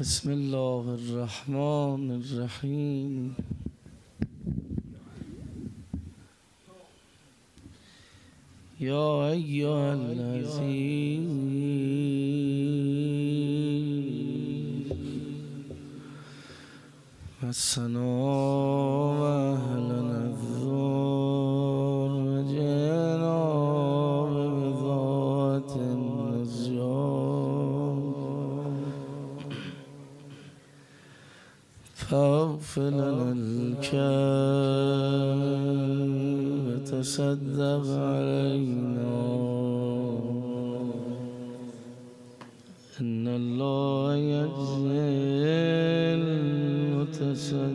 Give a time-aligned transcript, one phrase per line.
[0.00, 3.34] بسم الله الرحمن الرحيم.
[8.80, 11.28] يا أيها الذين
[17.42, 18.00] مسنا
[32.78, 34.00] لنا الكيل
[36.66, 39.20] وتصدق علينا.
[43.00, 45.00] إن الله يجزي
[47.00, 47.70] المتصدقين.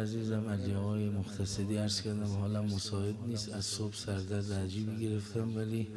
[0.00, 5.88] عزیزم علی آقای مختصدی عرض کردم حالا مساعد نیست از صبح سردرد عجیبی گرفتم ولی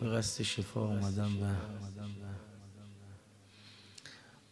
[0.00, 1.44] به قصد شفا آمدم و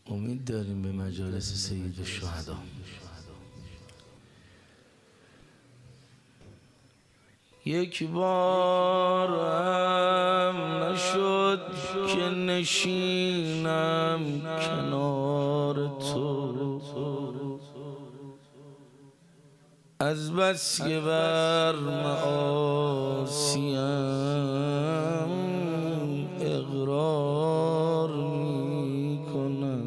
[0.07, 2.57] امید داریم به مجالس سید الشهدا
[7.65, 11.61] یک بار هم نشد
[12.15, 13.61] که نشینم
[14.41, 15.12] کنار.
[20.03, 23.79] از بس که بر معاصیم
[26.41, 29.85] اقرار می کنم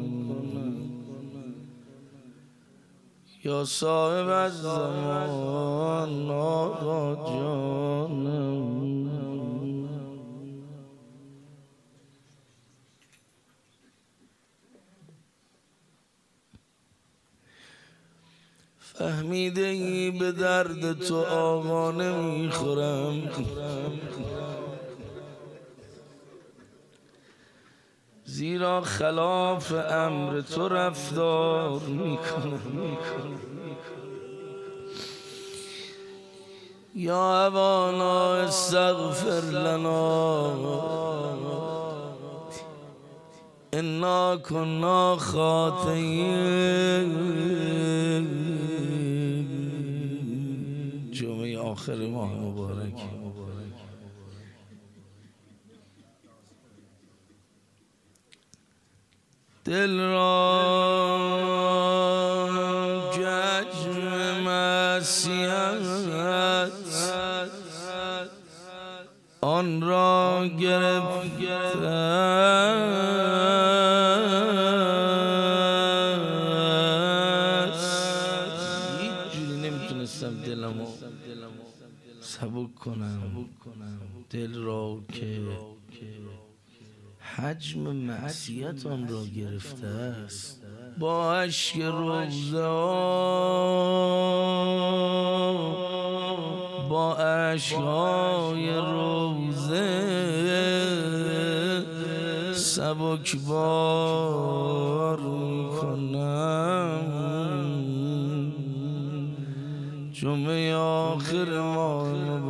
[3.44, 7.85] یا صاحب از زمان آقا جانم
[18.98, 23.22] فهمیده ای به درد تو آقا نمی‌خورم
[28.24, 32.96] زیرا خلاف امر تو رفتار می‌کنم.
[36.94, 40.52] یا ابانا استغفر لنا.
[43.72, 46.66] انا كنا خاطئین.
[51.88, 52.98] آخر ماه مبارک.
[59.64, 60.70] دل را
[63.12, 65.82] ججم مسیحت
[69.40, 71.86] آن را گرفته
[83.66, 85.40] کنم دل را که
[87.18, 90.62] حجم معصیت آن را گرفته است.
[90.98, 92.62] با اشک روزه
[96.88, 100.16] با اشکهای روزه
[102.54, 107.02] سبک بار می‌کنم.
[110.12, 112.40] جمعه آخر ماه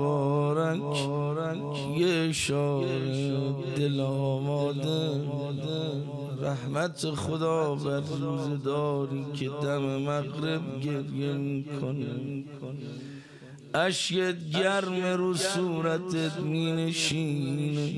[0.77, 5.11] مبارک یه اشاره دل آماده.
[6.43, 12.45] رحمت خدا بر روزداری که دم مغرب گریه می‌کنه.
[13.75, 17.93] اشکت گرم رو صورتت می نشینه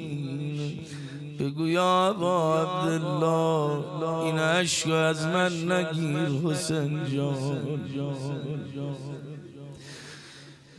[1.38, 7.78] بگو یا آقا عبدالله این عشق از من نگیر حسین جان.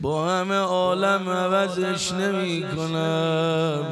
[0.00, 3.84] با همه عالم عوضش نمی کنم.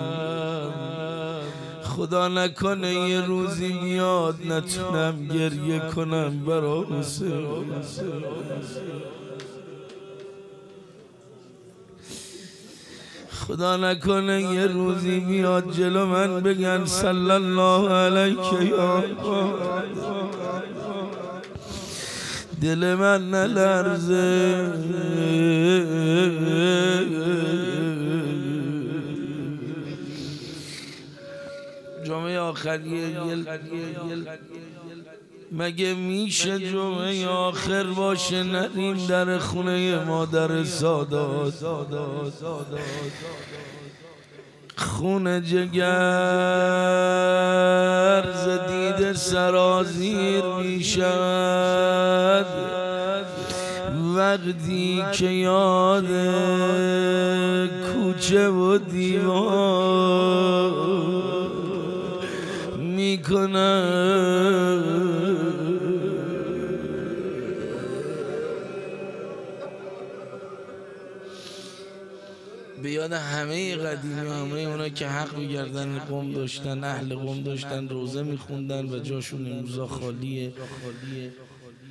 [1.83, 7.47] خدا نکنه یه روزی میاد نتونم گریه کنم برا حسین
[13.31, 19.05] خدا نکنه یه روزی میاد جلو من بگن صلی الله علیک یا
[22.63, 24.73] دل من نلرزه.
[32.79, 34.27] آخریه
[35.53, 41.55] مگه میشه جمعه آخر باشه نریم در خونه مادر سادات؟
[44.77, 45.85] خونه جگر
[48.45, 52.47] زدید سرازیر می‌شد
[54.17, 56.07] وقتی که یاد
[57.95, 60.58] کوچه و دیوار
[63.29, 64.83] می‌کنم
[72.83, 78.23] به یاد همه قدیمی همه اونا که حق میگردن قوم داشتن اهل قوم داشتن روزه
[78.23, 80.53] میخوندن و جاشون این روزا خالیه.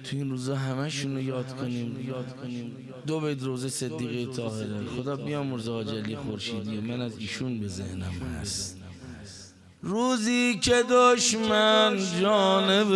[0.03, 2.05] تو این روزا همشون رو یاد کنیم.
[2.07, 2.75] یاد کنیم
[3.07, 4.85] دو بیت روزه صدیقه طاهره.
[4.97, 8.77] خدا بیامرزه آجلی خورشیدی من از ایشون به ذهنم هست.
[9.81, 12.93] روزی که دشمن جانب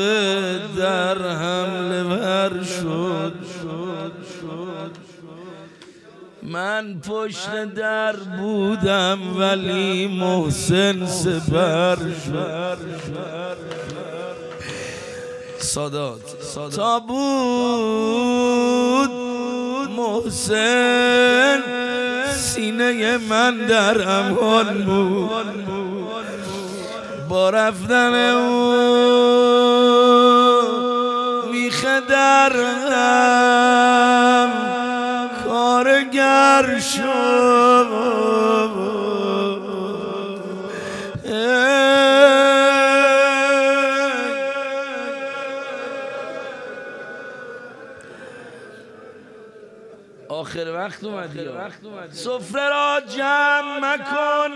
[0.77, 3.33] در حمله ور شد.
[6.43, 12.77] من پشت در بودم ولی محسن سپر شد.
[15.57, 16.21] سادات.
[16.75, 17.11] تا بود
[19.97, 21.59] محسن
[22.35, 25.80] سینه من در امان بود.
[27.31, 28.71] با رفتن او
[31.51, 32.01] میخه
[35.45, 37.31] کارگر شد
[50.29, 51.49] آخر وقت اومدی.
[52.11, 54.51] سفره را جمع مکن.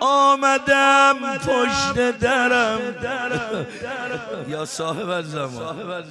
[0.00, 2.78] آمدم پشت درم.
[4.48, 6.04] یا صاحب زمان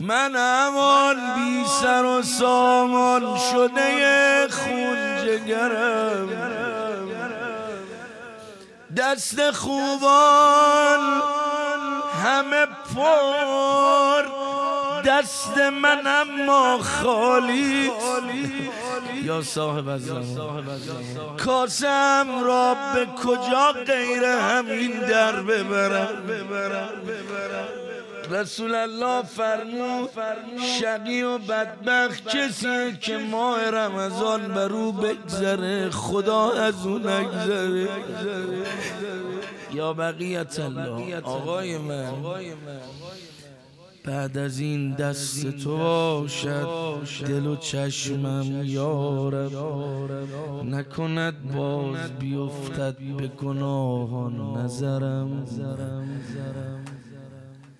[0.00, 6.28] من همان بی سر و سامان شده خون جگرم.
[8.96, 11.00] دست خوبان
[12.24, 14.22] همه پر.
[15.06, 17.90] دست من اما خالی.
[19.26, 20.64] یا صاحب الزمان
[21.36, 26.08] کاسم را به کجا غیر همین در ببرم؟
[28.30, 30.10] رسول الله فرمود
[30.80, 37.88] شقی و بدبخت کسی که ماه رمضان بر او بگذره خدا از او نگذره.
[39.72, 42.12] یا بقیت الله آقای من.
[44.06, 46.68] بعد از این دست تو باشد.
[47.26, 49.52] دل و چشمم یارب
[50.64, 55.46] نکند باز بیفتد به گناهان نظرم.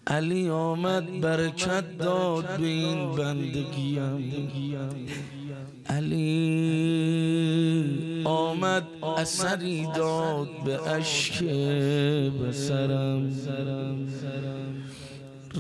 [0.07, 4.33] علی آمد برکت داد به این بندگیم.
[5.87, 6.97] علی
[8.25, 8.85] آمد
[9.17, 11.45] اثری داد به اشک
[12.43, 13.31] بسرم.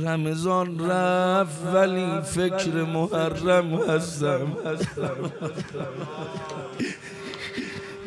[0.04, 4.46] رمضان رفت ولی فکر محرم هستم.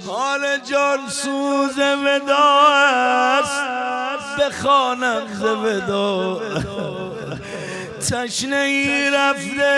[0.07, 2.59] حال جان سوز ودا
[3.39, 3.61] است.
[4.39, 6.41] بخوانم ز ودا.
[8.09, 9.75] تشنه ای رفته.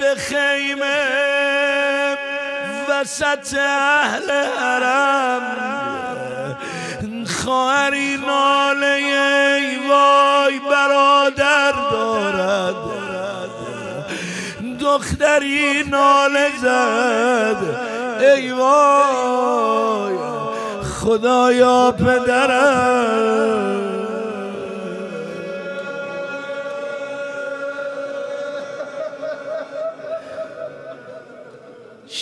[0.00, 1.02] به خیمه.
[2.88, 5.42] وسط اهل حرم.
[7.26, 11.30] خواهری ناله ای وای بر
[11.90, 13.01] دارد.
[14.82, 17.60] دختری ناله زد.
[18.20, 20.16] ای وای
[20.82, 23.62] خدایا پدرم.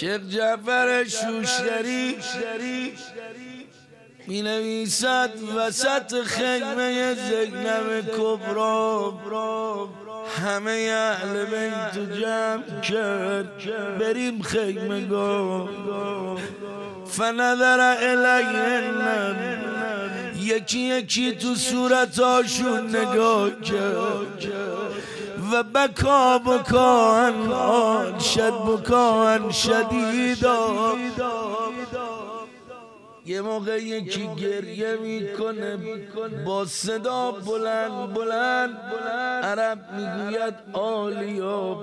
[0.01, 2.17] شیخ جعفر شوشتری
[4.27, 9.11] می نویسد وسط خیمه زینب کبرا
[10.37, 13.99] همه اهل بیت جمع کرد.
[13.99, 15.69] بریم خیمه گاه
[17.07, 19.37] فنظر الیهن
[20.43, 24.53] یکی یکی تو صورتاشون نگاه کرد.
[25.53, 27.35] و بکا بکان
[28.19, 30.95] شد بکان شدیدا.
[33.27, 35.79] یه موقع یکی گریه می‌کنه
[36.47, 38.71] با صدا بلند بلند
[39.43, 41.83] عرب می‌گوید آلیا.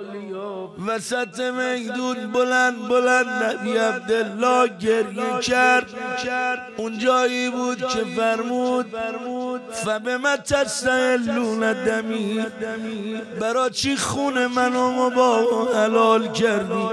[0.87, 5.87] وسط میدون بلند بلند نبی عبدالله گریه کرد.
[6.77, 8.85] اون جایی بود که فرمود.
[9.71, 12.45] فبه ما تستهلون دمی.
[13.41, 16.87] برا چی خون منو با حلال کردی؟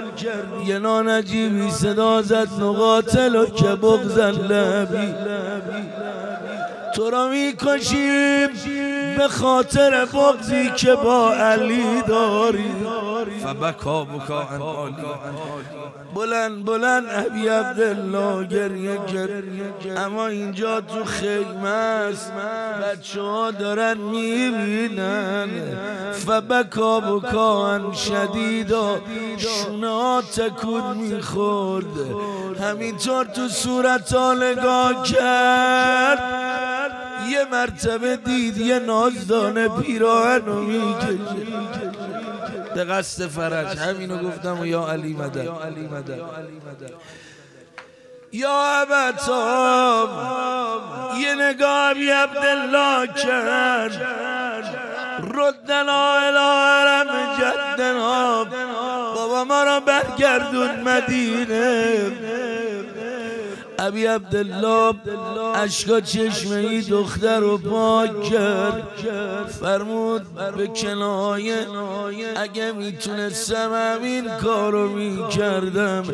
[0.67, 4.35] یه نانجیبی صدا زد نقاتل و که بغزن.
[4.51, 5.15] لبی.
[6.95, 8.49] تو را می‌کشیم
[9.17, 12.71] به خاطر بغزی که با علی داری.
[13.45, 14.49] فبکا بکا
[16.15, 19.45] بلند بلند ابی عبدالله گریه کرد.
[19.97, 22.33] اما اینجا تو خیمه است
[22.83, 25.49] بچه ها دارن می‌بینن.
[26.13, 29.01] فبکا بکا شدیدا
[29.39, 31.87] شونه ها تکون می‌خورد.
[32.63, 36.21] همینطور تو صورت ها نگاه کرد.
[37.29, 41.94] یه مرتبه دید یه نازدانه پیراهنو می‌کشه
[42.75, 43.79] به قصد فرج.
[43.79, 45.49] همینو گفتم و یا علی مدد.
[48.33, 50.09] یا عبتام
[51.21, 53.93] یه نگاه بی عبدالله کرد
[55.35, 56.55] ردنا الى
[57.39, 58.45] جدنا.
[59.15, 62.13] بابا ما را برگردون مدینه.
[63.87, 64.95] ابی عبدالله
[65.55, 68.83] اشکا چشمه ای دختر رو پاک کرد.
[69.61, 70.23] فرمود
[70.57, 71.67] به کنایه
[72.37, 76.05] اگه می‌تونستم همین کارو می‌کردم.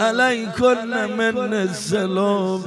[0.00, 2.64] علی کل من السلام.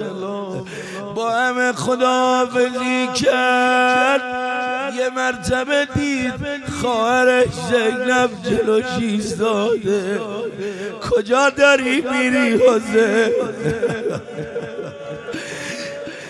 [1.16, 4.22] با همه خداحافظی کرد.
[4.98, 6.34] یه مرتبه دید
[6.82, 10.20] خواهرش زینب جلوش ایستاده
[11.10, 13.34] کجا داری میری حسین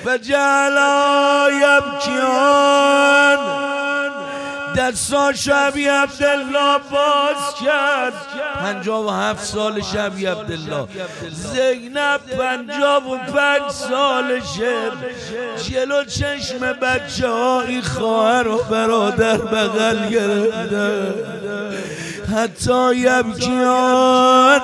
[0.05, 3.37] و جعلا یبکیان
[4.77, 8.13] دستا شبی عبدالله باز کرد.
[8.55, 10.87] پنجاب و هفت سال شبی عبدالله.
[11.31, 14.91] زینب پنجاب و پنج سالشه
[15.69, 21.13] جلو چشم بچه های خواهر و برادر بغل گرفته.
[22.35, 24.61] حتی یبکیان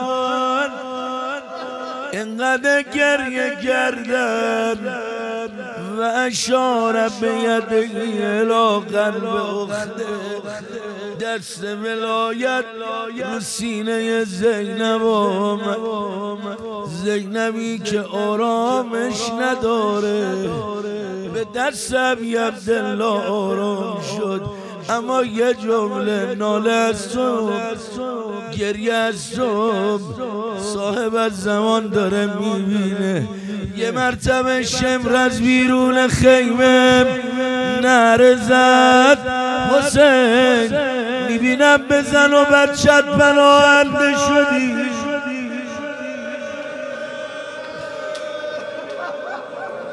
[2.13, 5.18] انقدر گریه کردن.
[5.99, 10.05] و اشار به یده الى قلب اخته.
[11.21, 15.77] دست ولایت رو سینه زینب آمد.
[17.03, 20.49] زینبی که آرامش نداره.
[21.33, 24.41] به دست عبی عبدالله آرام شد.
[24.89, 27.51] اما یه جمله ناله از تو
[28.57, 29.15] گریه از
[30.73, 33.27] صاحب زمان داره می‌بینه.
[33.79, 37.05] یه مرتبه شمر از بیرون خیمه
[37.81, 39.17] نره زد
[39.71, 40.77] حسین
[41.27, 44.75] می‌بینم بزن و بچت پناهنده شدی.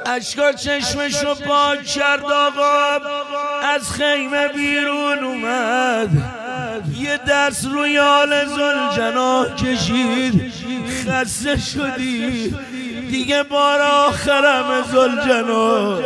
[0.06, 3.00] اشکا چشمشو پاک کرد آقا
[3.74, 6.08] از خیمه بیرون اومد.
[6.98, 8.34] یه دست روی آل
[8.96, 10.52] جناه کشید.
[11.08, 12.54] خسته شدی.
[13.10, 14.84] دیگه بار آخرم
[15.26, 15.98] جناه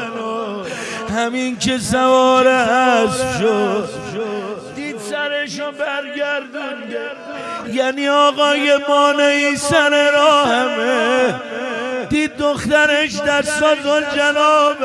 [1.10, 3.88] همین که سوار اسب شد.
[4.76, 7.10] دید سرشو برگردونده
[7.72, 11.34] یعنی آقای مانعی سر راهمه.
[12.10, 14.76] دید دخترش در سازل جناب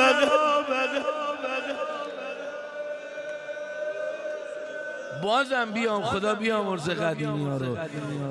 [5.26, 7.78] بازم بیام خدا بیامرز قدیمی ها رو.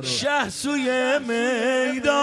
[0.03, 2.15] شه سوی میدان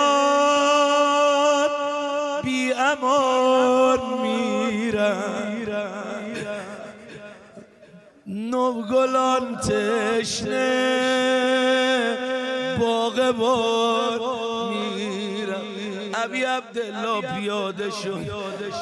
[2.44, 5.52] بی امان میرم
[8.28, 10.72] نوگلان تشنه
[12.80, 14.20] باغبان
[14.96, 15.62] میرم
[16.14, 18.26] ابی عبدالله پیاده شد.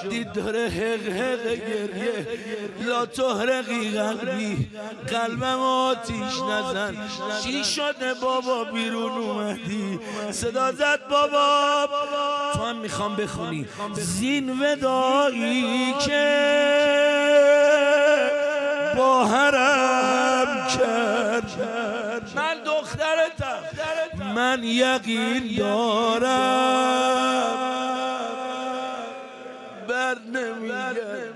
[0.09, 2.27] دید داره حق حق گریه.
[2.85, 4.69] لا تهرقی قلبی.
[5.07, 6.95] قلبم آتیش نزن.
[7.43, 9.99] چی شده بابا بیرون اومدی؟
[10.31, 11.87] صدا زد بابا.
[12.53, 13.67] تو هم می‌خوام بخونی.
[13.93, 16.49] زین ودایی که
[18.97, 21.51] با حرم کرد.
[24.39, 26.29] من یقین دارم.
[29.87, 31.33] بر نمیگه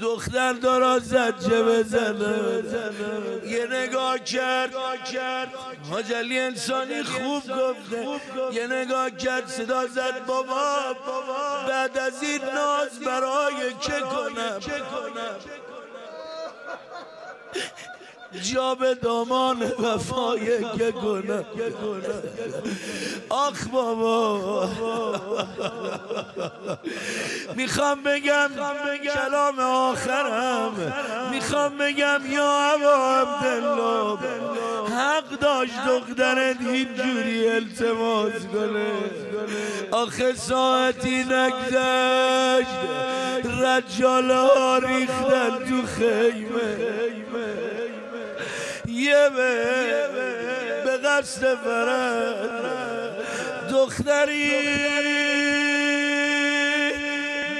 [0.00, 2.62] دختر دارا زجه بزنه.
[3.46, 4.74] یه نگاه کرد.
[5.90, 8.18] ماجلی انسانی خوب گفته.
[8.52, 10.96] یه نگاه کرد صدا زد بابا
[11.68, 14.60] بعد از این ناز برای که کنم؟
[18.40, 21.44] جا به دامان وفای که کنم
[23.28, 24.68] آخ بابا.
[27.56, 28.50] می‌خوام بگم
[29.14, 30.92] کلام آخرم.
[31.30, 34.18] می‌خوام بگم یا ابا عبدالله
[34.96, 38.92] حق داشت دخترت اینجوری التماس کنه.
[39.90, 42.66] آخه ساعتی نگذشت.
[43.62, 46.76] رجاله ها ریختن تو خیمه.
[48.92, 49.28] یه
[50.84, 52.72] به قصد فرد.
[53.70, 54.50] دختری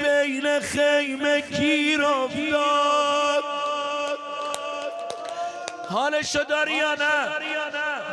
[0.03, 3.43] بین خیمه گیر افتاد
[5.89, 7.27] حالشو داری یا نه؟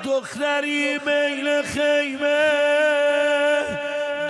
[0.04, 2.50] دختری بین خیمه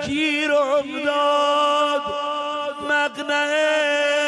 [0.06, 2.02] گیر افتاد
[2.90, 4.19] مقنعه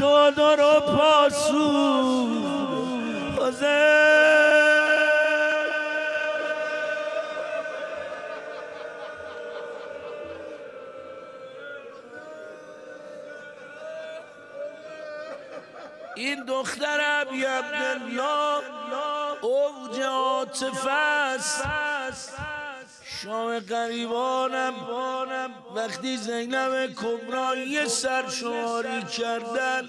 [0.00, 1.70] شد رو پاسو.
[16.16, 18.62] این دختر ابی عبدالله
[19.40, 21.64] اوج عاطفه است.
[23.04, 24.74] شام قریبانم
[25.76, 29.88] وقتی زینب کبرایی سرشماری کردن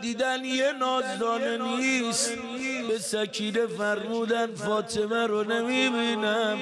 [0.00, 2.32] دیدن یه نازدانه نیست.
[2.88, 6.58] به سکینه فرمودن فاطمه رو نمی‌بینم.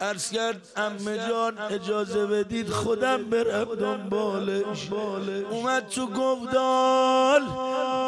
[0.00, 4.88] عرض کرد امه جان اجازه بدید خودم برم دنبالش.
[5.50, 7.42] اومد تو گفدال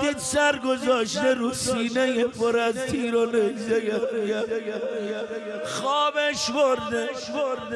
[0.00, 4.00] دید سر گذاشته رو سینه پر از تیر و نیزه.
[5.64, 7.08] خوابش برده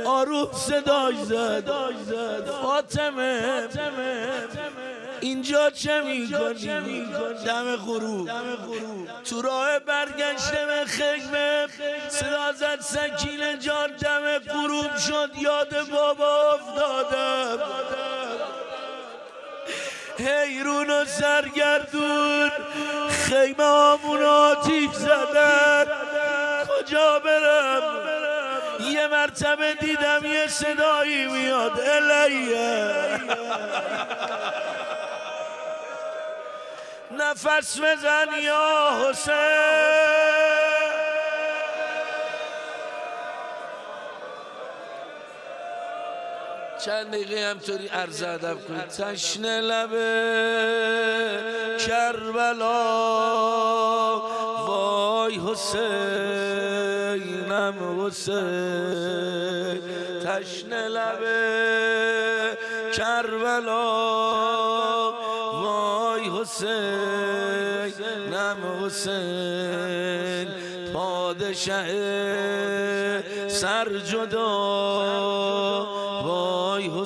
[0.07, 1.71] آروم صداش زد.
[2.63, 3.59] فاطمه
[5.21, 7.07] اینجا چه می‌کنی؟
[7.47, 8.31] دم غروب.
[9.25, 11.67] تو راه برگشته به خیمه
[12.09, 17.59] صدا زد سکینه جان دم غروب شد یاد بابا افتادم.
[20.27, 22.51] حیرون و سرگردون.
[23.29, 25.87] خیمه آمون آتیش زدن.
[26.69, 27.83] کجا برم؟
[28.91, 31.81] یه مرتبه دیدم یه صدایی میاد.
[31.81, 33.21] الیه.
[37.19, 40.72] نفس بزن یا حسین.
[46.85, 48.89] چند دقیقه همطوری عرض ادب کنید.
[48.89, 51.39] تشن لبه
[51.79, 52.93] کربلا.
[54.67, 56.47] وای حسینم
[58.07, 59.83] حسین.
[60.25, 62.59] تشن لبه
[62.97, 63.93] کربلا.
[65.53, 70.49] وای حسینم حسین.
[70.93, 71.85] پادشه
[73.49, 76.02] سر جدا.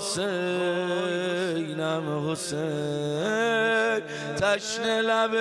[0.06, 4.02] حسینم حسین
[4.40, 5.34] تشن لب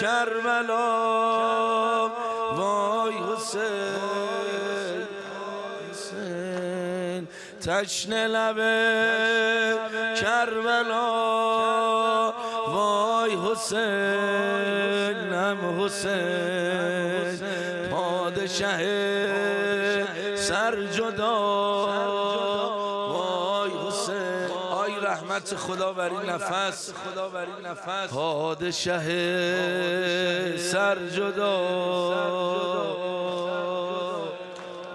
[0.00, 0.90] کربلا.
[2.56, 5.02] وای حسین
[7.60, 8.58] تشن لب
[10.20, 11.10] کربلا.
[12.68, 17.40] وای حسینم حسین
[17.90, 18.76] پادشه
[25.66, 26.92] خدا وری نفس.
[26.92, 28.10] خدا وری نفس.
[28.10, 29.06] پادشاه
[30.56, 31.56] سر جدا.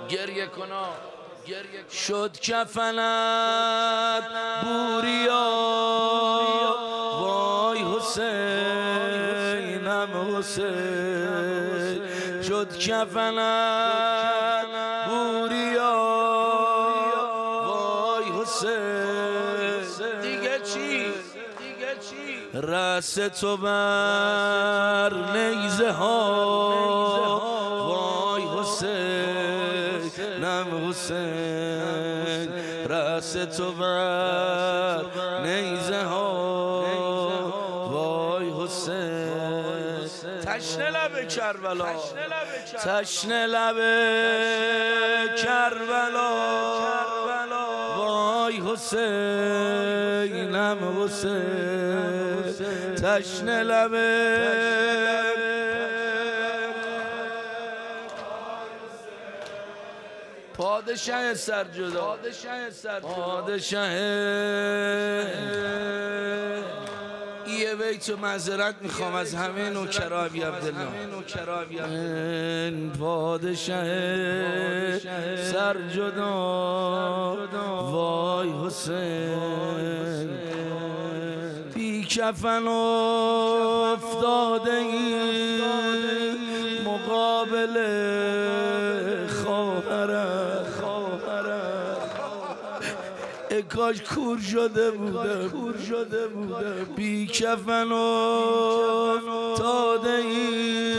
[0.09, 0.87] گریه کنا
[1.91, 4.23] شد کفنت
[4.63, 5.47] بوریا.
[7.21, 9.17] وای حسینم
[10.37, 12.01] حسین
[12.47, 14.67] شد کفنت.
[15.07, 15.80] بوریا.
[22.71, 26.31] رس تو بر نیزه ها.
[27.87, 32.49] وای حسین نم حسین.
[32.89, 35.01] رس تو بر
[35.43, 36.83] نیزه ها.
[37.91, 39.31] وای حسین.
[40.45, 41.85] تشنه لب کربلا.
[42.83, 43.77] تشنه لب
[45.37, 46.31] کربلا.
[47.97, 49.61] وای حسینم
[51.03, 52.20] حسین.
[53.19, 53.91] تشنه لب
[60.53, 62.01] پادشاه سر جدا.
[62.01, 63.09] پادشاه سر جدا.
[63.09, 63.91] پادشاه.
[67.47, 70.87] یه بیت و معذرت می‌خوام از همه نوکرا بی عبدالله.
[72.99, 73.85] پادشاه
[75.37, 76.31] سر جدا.
[77.91, 80.29] وای حسین.
[82.11, 82.67] کفن
[83.93, 84.81] افتاده
[86.85, 87.75] مقابل
[93.75, 96.85] کاش کور شده بودم کور شده بودم.
[96.95, 99.17] بی کفن و
[99.57, 100.95] تاده ای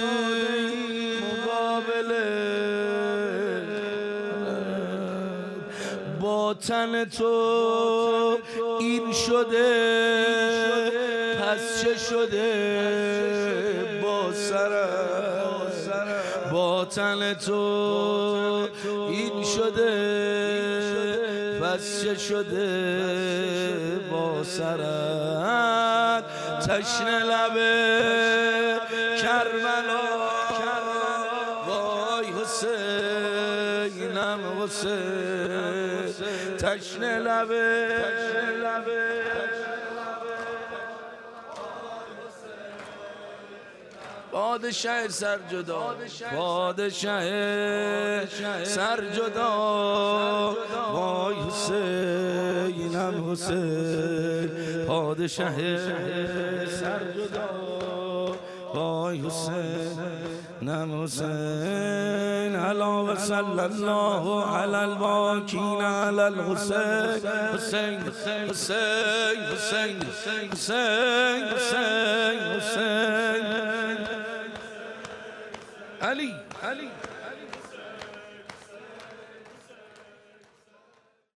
[1.23, 2.53] مقابله
[6.21, 8.39] با تن تو
[8.81, 10.32] این شده.
[12.23, 15.73] شده با سرم
[16.53, 18.69] با تن تو
[19.09, 19.93] این شده
[21.63, 26.25] پس شده با سرت
[26.61, 28.01] تشنه لبه
[29.23, 30.03] کربلا
[31.67, 36.13] وای حسینم حسین
[36.59, 38.03] تشنه لبه
[44.53, 45.95] پادشاه سر جدا.
[46.37, 47.25] پادشاه
[48.65, 50.57] سر جدا.
[50.93, 54.51] وای حسینم حسین.
[54.87, 55.57] پادشاه
[56.67, 57.49] سر جدا.
[58.75, 59.99] وای حسین
[60.63, 62.57] نم حسین.
[62.57, 67.29] علا و صلی الله علی الواکین علی الحسین.
[67.55, 70.03] حسین حسین حسین حسین
[70.53, 73.82] حسین حسین حسین.
[76.03, 76.42] علي.